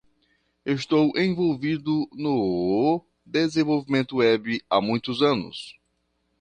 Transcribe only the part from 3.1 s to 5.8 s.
desenvolvimento web há muitos anos.